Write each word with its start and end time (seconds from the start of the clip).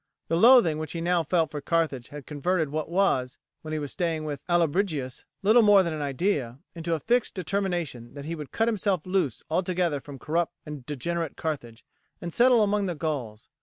The 0.29 0.35
loathing 0.35 0.79
which 0.79 0.93
he 0.93 0.99
now 0.99 1.21
felt 1.21 1.51
for 1.51 1.61
Carthage 1.61 2.07
had 2.07 2.25
converted 2.25 2.69
what 2.69 2.89
was, 2.89 3.37
when 3.61 3.71
he 3.71 3.77
was 3.77 3.91
staying 3.91 4.23
with 4.25 4.41
Allobrigius, 4.49 5.25
little 5.43 5.61
more 5.61 5.83
than 5.83 5.93
an 5.93 6.01
idea, 6.01 6.57
into 6.73 6.95
a 6.95 6.99
fixed 6.99 7.35
determination 7.35 8.15
that 8.15 8.25
he 8.25 8.33
would 8.33 8.51
cut 8.51 8.67
himself 8.67 9.05
loose 9.05 9.43
altogether 9.47 9.99
from 10.01 10.17
corrupt 10.17 10.55
and 10.65 10.87
degenerate 10.87 11.37
Carthage, 11.37 11.85
and 12.19 12.33
settle 12.33 12.63
among 12.63 12.87
the 12.87 12.95
Gauls. 12.95 13.47